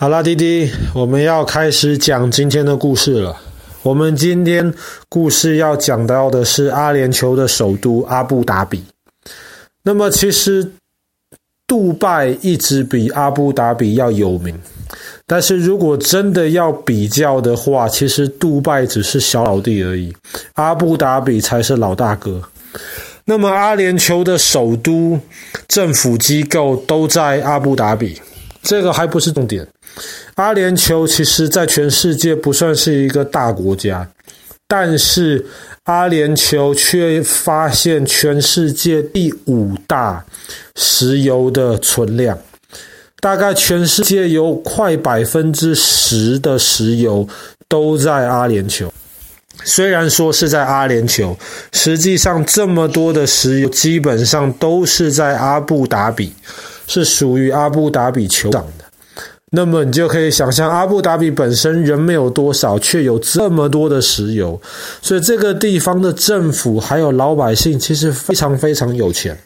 [0.00, 3.36] 好啦，弟弟，我们要开始讲今天的故事了。
[3.82, 4.72] 我们今天
[5.10, 8.82] 故事要讲到的是阿联酋的首都阿布达比。
[9.82, 10.66] 那么，其实
[11.66, 14.58] 杜拜一直比阿布达比要有名，
[15.26, 20.10] 但是如果真的要比较的话，其实杜拜只是小老弟而已，
[20.54, 22.40] 阿布达比才是老大哥。
[23.26, 25.20] 那么，阿联酋的首都
[25.68, 28.18] 政府机构都在阿布达比。
[28.62, 29.66] 这个还不是重点。
[30.34, 34.08] 阿联酋其实在全世界不算是一个大国家，
[34.66, 35.44] 但是
[35.84, 40.24] 阿联酋却发现全世界第五大
[40.76, 42.38] 石油的存量，
[43.20, 47.28] 大概全世界有快百分之十的石油
[47.68, 48.88] 都在阿联酋。
[49.64, 51.36] 虽然说是在阿联酋，
[51.72, 56.32] 实际上这么多的石油基本上都是在阿布达比。
[56.86, 58.66] 是属于阿布达比酋长，
[59.50, 64.60] 那么你就可以想象，阿布达比本身人没有多少，却有这么多的石油，
[65.02, 69.36] 所以这个地方的政府还有老百姓其实非常非常有钱。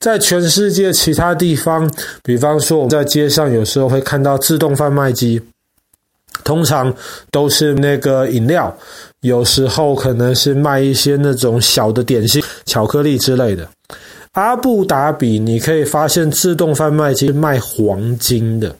[0.00, 1.88] 在全世界其他地方，
[2.24, 5.40] 比方说我们在街上有时候会看到自动贩卖机，
[6.42, 6.92] 通常
[7.30, 8.76] 都是那个饮料，
[9.20, 13.68] 有时候可能是卖一些那种小的点心、巧克力之类的。
[14.32, 18.74] 阿布达比，你可以发现自动贩卖机卖黄金的，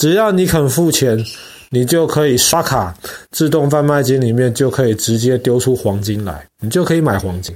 [0.00, 1.22] 只要你肯付钱，
[1.68, 2.96] 你就可以刷卡，
[3.32, 7.54] 自动贩卖机里面就可以直接丢出黄金来，你就可以买黄金。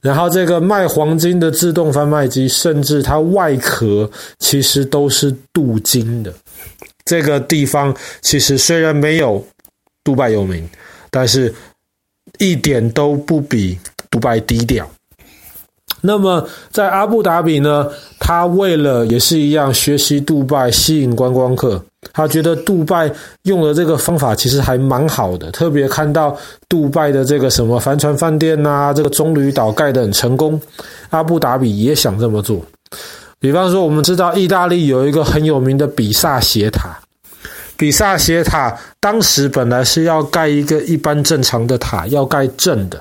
[0.00, 6.32] 然后这个卖黄金的自动贩卖机，甚至它外壳其实都是镀金的。
[7.04, 9.46] 这个地方其实虽然没有
[10.02, 10.66] 杜拜有名，
[11.10, 11.54] 但是
[12.38, 13.78] 一点都不比
[14.10, 14.90] 杜拜低调。
[16.00, 21.82] 那么在阿布达比呢，他为了也是一样学习杜拜，吸引观光客。
[22.12, 23.10] 他觉得杜拜
[23.42, 26.36] 用的这个方法其实还蛮好的，特别看到
[26.68, 30.60] 杜拜的这个什么帆船饭店呐，这个棕榈岛盖得很成功，
[31.10, 32.60] 阿布达比也想这么做。
[33.40, 36.96] 比方说，我们知道意大利有一个很有名的比萨斜塔。
[37.76, 43.00] 比萨斜塔当时本来是要盖一个一般正常的塔，要盖正的，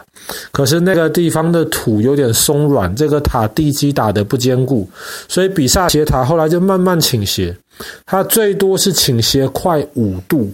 [0.52, 4.88] 可是那个地方的土有点松软，这个塔地基打得不坚固，
[5.28, 7.56] 所以比萨斜塔后来就慢慢倾斜，
[8.06, 10.52] 它最多是倾斜快五度，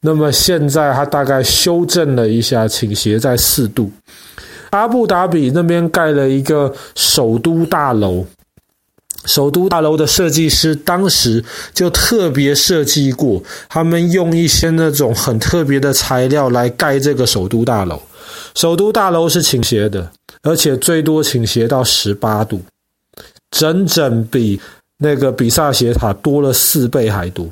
[0.00, 3.90] 那么现在它大概修正了一下，倾斜在四度。
[4.70, 8.26] 阿布达比那边盖了一个首都大楼。
[9.24, 18.00] 首都大楼的设计师当时就特别设计过，他们用一些那种很特别的材料来盖这个首都大楼。
[18.54, 20.10] 首都大楼是倾斜的，
[20.42, 22.62] 而且最多倾斜到十八度，
[23.50, 24.60] 整整比
[24.98, 27.46] 那个比萨斜塔多了四倍还多。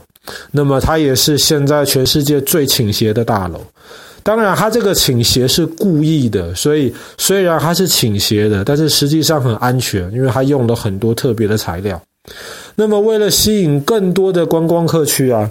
[0.53, 3.61] 那么它也是现在全世界最倾斜的大楼。
[4.27, 12.03] 当然，它这个倾斜是故意的，所以虽然它是倾斜的，但是实际上很安全，因为它用了很多特别的材料。
[12.75, 15.49] 那么，为了吸引更多的观光客去啊，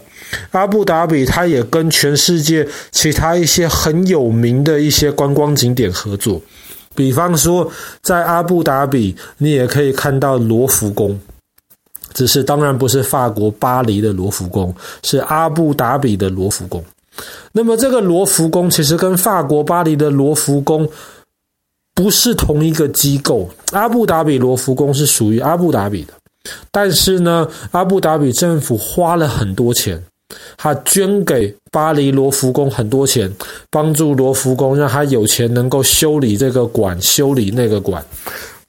[0.52, 6.42] 阿布达比它也跟全世界其他一些很有名的一些观光景点合作。
[6.94, 7.72] 比方说，
[8.02, 11.18] 在阿布达比，你也可以看到罗浮宫，
[12.14, 16.84] 只是当然不是法国巴黎的罗浮宫，是阿布达比的罗浮宫。
[17.54, 20.88] 那么，这个罗浮宫其实跟法国巴黎的罗浮宫
[21.94, 23.50] 不是同一个机构。
[23.72, 26.14] 阿布达比罗浮宫是属于阿布达比的，
[26.72, 30.04] 但是呢，阿布达比政府花了很多钱，
[30.58, 33.32] 他捐给巴黎罗浮宫很多钱，
[33.70, 38.04] 帮助罗浮宫让他有钱能够修理这个馆、修理那个馆，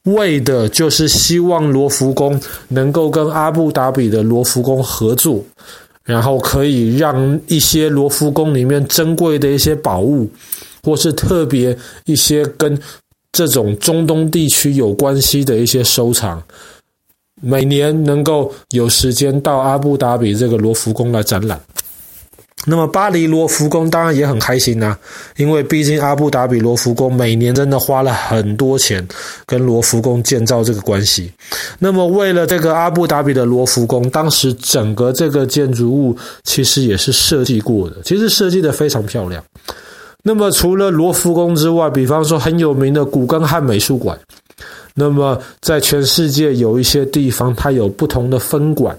[0.05, 5.43] 为的就是希望罗浮宫能够跟阿布达比的罗浮宫合作。
[6.07, 10.27] 然后可以让一些罗浮宫里面珍贵的一些宝物，
[10.83, 12.79] 或是特别一些跟
[13.33, 16.41] 这种中东地区有关系的一些收藏，
[17.43, 21.61] 每年能够有时间到阿布达比这个罗浮宫来展览。
[22.69, 24.99] 那么巴黎罗浮宫当然也很开心呐、啊，
[25.37, 29.07] 因为毕竟阿布达比罗浮宫每年真的花了很多钱
[29.47, 31.33] 跟罗浮宫建造这个关系。
[31.79, 39.41] 那么为了这个阿布达比的罗浮宫，当时整个这个建筑物其实也是设计过的，其实设计得非常漂亮。
[40.25, 44.19] 那么除了罗浮宫之外，比方说很有名的古根汉美术馆，
[44.93, 48.99] 那么在全世界有一些地方它有不同的分馆。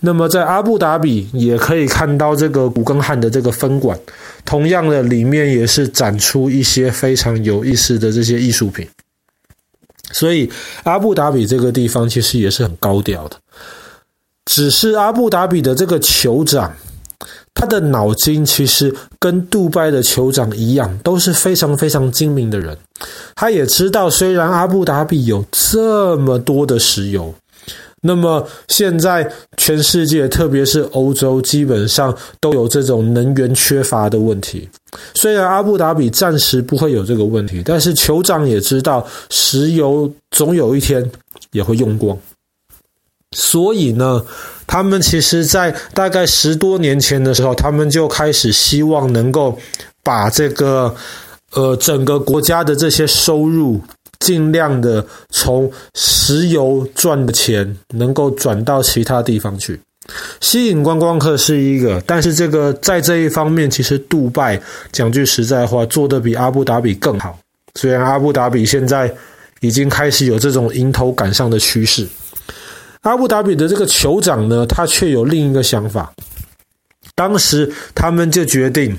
[0.00, 3.98] 那么，在阿布达比也可以看到这个古根汉的这个分馆，
[4.44, 8.86] 同样的，里面也是展出一些非常有意思的这些艺术品。
[10.12, 10.48] 所以，
[10.84, 13.36] 阿布达比这个地方其实也是很高调的。
[14.44, 16.72] 只是阿布达比的这个酋长，
[17.52, 22.78] 他的脑筋其实跟杜拜的酋长一样，都是非常非常精明的人。
[23.34, 27.34] 他也知道，虽然阿布达比有这么多的石油。
[28.02, 34.68] 那么现在全世界，特别是欧洲，基本上都有这种能源缺乏的问题。
[35.14, 41.10] 虽然阿布达比暂时不会有这个问题，但是酋长也知道，石油总有一天
[41.52, 42.16] 也会用光。
[43.34, 44.24] 所以呢，
[44.66, 49.58] 他们其实在大概十多年前的时候，他们就开始希望能够
[50.04, 50.94] 把这个
[51.54, 53.80] 呃整个国家的这些收入。
[54.18, 59.78] 尽量的从石油赚的钱能够转到其他地方去，
[60.40, 64.60] 吸引观光客是一个，但是这个在这一方面，其实杜拜
[64.92, 67.38] 讲句实在话，做的比阿布达比更好。
[67.74, 69.12] 虽然阿布达比现在
[69.60, 72.06] 已经开始有这种迎头赶上的趋势，
[73.02, 76.12] 阿布达比的这个酋长呢，他却有另一个想法。
[77.14, 78.96] 当时他们就决定，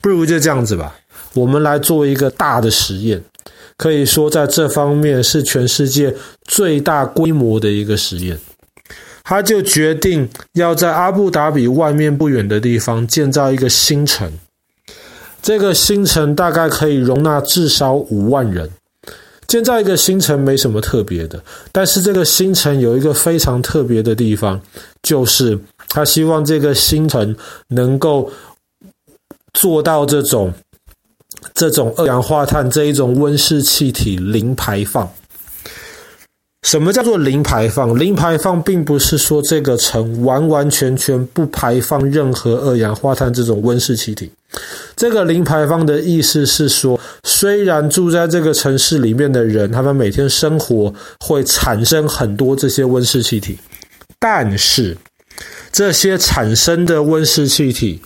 [0.00, 0.94] 不如就这样子吧，
[1.34, 3.22] 我们来做一个大的实验。
[3.80, 8.38] 可以说，在这方面是全世界最大规模的一个实验。
[9.24, 14.30] 他就决定要在阿布达比外面不远的地方建造一个新城。
[15.40, 18.68] 这个新城大概可以容纳至少五万人。
[19.46, 21.42] 建造一个新城没什么特别的，
[21.72, 24.60] 但是这个新城有一个非常特别的地方，
[25.02, 27.34] 就是他希望这个新城
[27.68, 28.30] 能够
[29.54, 30.52] 做到这种。
[31.54, 35.10] 这种二氧化碳这一种温室气体零排放，
[36.62, 37.98] 什么叫做零排放？
[37.98, 44.30] 零排放并不是说这个城完完全全不排放任何二氧化碳这种温室气体。
[44.96, 53.58] 这个零排放的意思是说，虽然住在这个城市里面的人，他们每天生活会产生很多这些温室气体，
[54.18, 54.96] 但是
[55.72, 58.00] 这些产生的温室气体。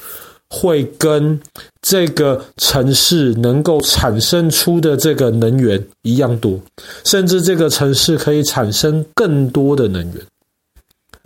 [0.54, 1.38] 会跟
[1.82, 6.60] 这个城市能够产生出的这个能源一样多，
[7.04, 10.14] 甚至这个城市可以产生更多的能源。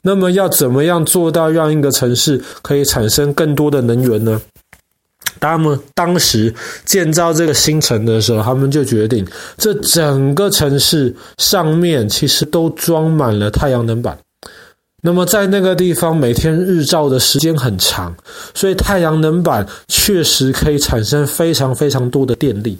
[0.02, 4.40] 那么要怎么样做到让一个城市可以产生更多的能源呢？
[5.40, 6.52] 他们当时
[6.84, 9.24] 建造这个新城的时候，他们就决定，
[9.56, 14.18] 这整个城市上面其实都装满了太阳能板。
[15.00, 18.14] 那么在那个地方，每天日照的时间很长，
[18.52, 22.76] 所以太阳能板确实可以产生非常非常多的电力。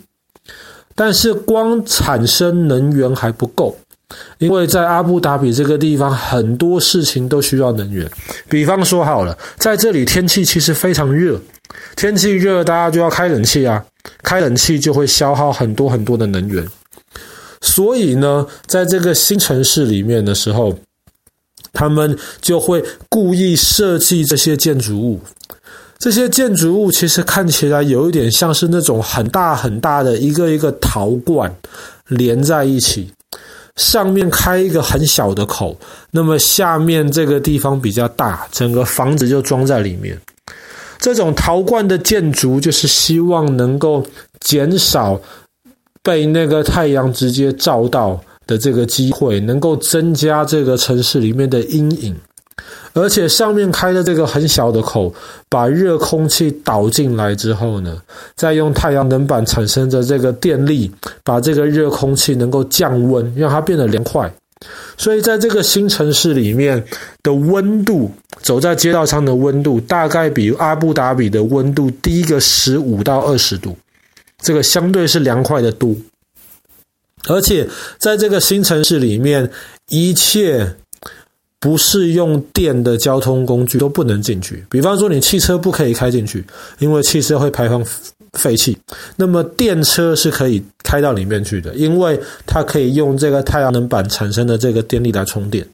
[0.97, 3.79] 但是光产生能源还不够，
[4.39, 8.11] 因为在阿布达比这个地方，很多事情都需要能源。
[8.49, 11.41] 比方说好了，在这里天气其实非常热，
[11.95, 13.85] 天气热大家就要开冷气啊，
[14.25, 16.67] 开冷气就会消耗很多很多的能源。
[17.61, 20.77] 所以呢，在这个新城市里面的时候，
[21.79, 25.21] 他们就会故意设计这些建筑物，
[25.97, 31.55] 这些建筑物其实看起来有一点像是那种很大很大的一个一个陶罐
[32.09, 33.13] 连在一起，
[33.77, 35.79] 上面开一个很小的口，
[36.11, 40.21] 那么下面这个地方比较大，整个房子就装在里面。
[40.99, 44.05] 这种陶罐的建筑就是希望能够
[44.41, 45.21] 减少
[46.03, 48.21] 被那个太阳直接照到。
[48.49, 52.17] 的这个机会能够增加这个城市里面的阴影，
[52.95, 55.15] 而且上面开的这个很小的口，
[55.49, 58.01] 把热空气导进来之后呢，
[58.35, 60.91] 再用太阳能板产生的这个电力，
[61.23, 64.33] 把这个热空气能够降温，让它变得凉快。
[64.97, 66.83] 所以在这个新城市里面
[67.23, 73.77] 的温度，走在街道上的温度，大概比阿布达比的温度低个十五到二十度，
[74.43, 75.95] 这个相对是凉快的多。
[77.27, 79.51] 而且在这个新城市里面，
[79.89, 80.75] 一切
[81.61, 84.65] 不是用电的交通工具都不能进去。
[84.71, 86.45] 比方说，你汽车不可以开进去，
[86.79, 87.85] 因为汽车会排放
[88.35, 88.79] 废气。
[89.17, 95.67] 那么电车是可以开到里面去的，因为它可以用这个太阳能板产生的这个电力来充电。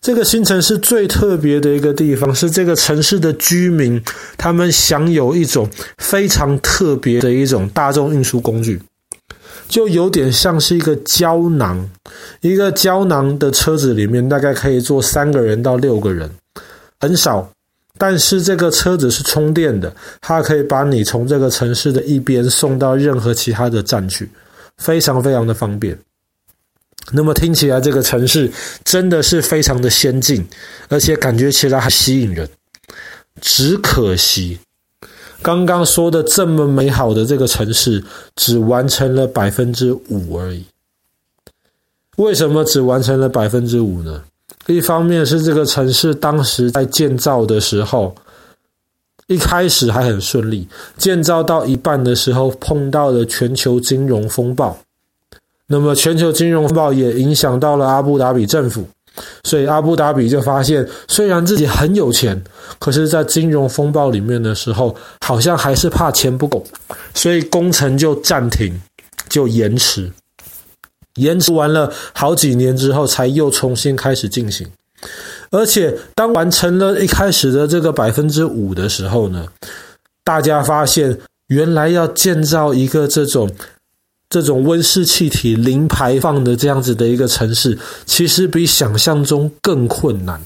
[0.00, 4.00] 这个新城市最特别的一个地方是，这个城市的居民
[4.36, 8.80] 他们享有一种非常特别的一种大众运输工具。
[9.68, 11.88] 就有点像是一个胶囊，
[12.40, 16.30] 一个胶囊的车子里面大概可以坐三个人到六个人，
[16.98, 17.50] 很少。
[18.00, 24.30] 但是这个车子是充电的，它可以把你从这个城市的一边送到任何其他的站去，
[24.76, 25.98] 非常非常的方便。
[27.10, 28.50] 那么听起来这个城市
[28.84, 30.46] 真的是非常的先进，
[30.88, 32.48] 而且感觉起来还吸引人。
[33.40, 34.58] 只可惜。
[35.42, 38.02] 刚刚说的这么美好的这个城市，
[38.36, 40.64] 只完成了百分之五而已。
[42.16, 44.22] 为什么只完成了百分之五呢？
[44.66, 48.14] 一方面是这个城市当时在建造的时候，
[49.28, 54.76] 一开始还很顺利，建造到一半的时候碰到了全球金融风暴，
[55.68, 58.86] 那么全球金融风暴也影响到了阿布达比政府。
[59.44, 62.42] 所以阿布达比就发现，虽然自己很有钱，
[62.78, 66.64] 可是，在金融风暴里面的时候，好像还是怕钱不够，
[67.14, 68.80] 所以工程就暂停，
[69.28, 70.10] 就延迟，
[71.14, 74.66] 延迟完了好几年之后，才又重新开始进行。
[75.50, 79.46] 而且，当完成了一开始的这个百分之五的时候呢，
[80.24, 83.50] 大家发现，原来要建造一个这种。
[84.30, 90.40] 这种温室气体零排放的这样子的一个城市，其实比想象中更困难。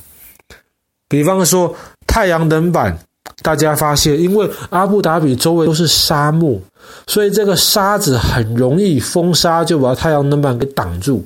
[1.09, 1.75] 比方说
[2.07, 2.97] 太阳能板，
[3.43, 6.61] 大家发现，因为阿布达比周围都是沙漠，
[7.07, 11.25] 所以这个沙子很容易风沙就把太阳能板给挡住，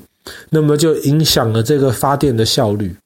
[0.50, 2.96] 那么就影响了这个发电的效率。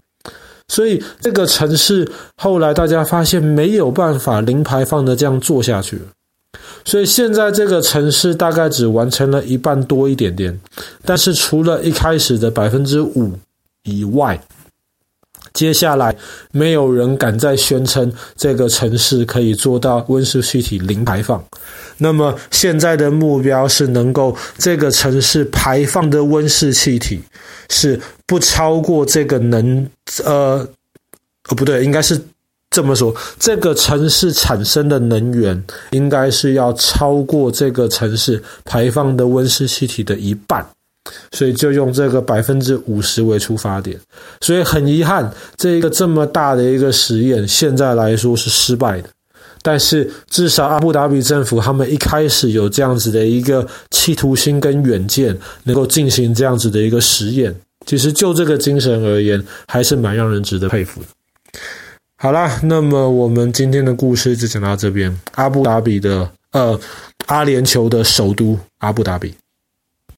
[0.69, 6.01] 所以这个城市后来大家发现没有办法零排放的这样做下去。
[6.85, 10.59] 所以现在这个城市大概只完成了一半多一点点，
[11.05, 13.33] 但是除了一开始的百分之五
[13.85, 14.41] 以外，
[15.53, 16.15] 接下来
[16.53, 21.45] 没有人敢再宣称这个城市可以做到温室气体零排放。
[21.99, 27.21] 那么现在的目标是能够这个城市排放的温室气体
[27.69, 29.87] 是不超过这个能，
[30.25, 30.67] 呃，
[31.49, 32.21] 哦不对，应该是。
[32.71, 35.61] 这么说，这个城市产生的能源
[35.91, 40.65] 应该是要超过这个城市排放的温室气体的一半，
[41.33, 43.99] 所以就用这个百分之五十为出发点。
[44.41, 49.09] 所以很遗憾，这一个这么大的一个实验，现在来说是失败的。
[49.63, 57.55] 但是至少阿布达比政府他们一开始有这样子的一个企图心跟远见，能够进行这样子的一个实验。
[57.85, 61.09] 其实就这个精神而言，还是蛮让人值得佩服的。
[62.23, 65.19] 好啦，那么我们今天的故事就讲到这边。
[65.37, 66.79] 阿布达比的，呃，
[67.29, 69.35] 阿联酋的首都阿布达比。